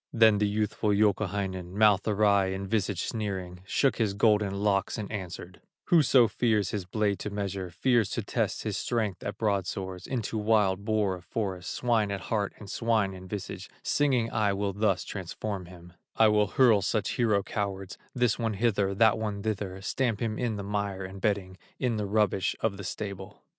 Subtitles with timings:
[0.11, 5.61] Then the youthful Youkahainen, Mouth awry and visage sneering, Shook his golden locks and answered:
[5.89, 10.85] "Whoso fears his blade to measure, Fears to test his strength at broadswords, Into wild
[10.85, 15.03] boar of the forest, Swine at heart and swine in visage, Singing I will thus
[15.03, 20.19] transform him; I will hurl such hero cowards, This one hither, that one thither, Stamp
[20.19, 23.43] him in the mire and bedding, In the rubbish of the stable."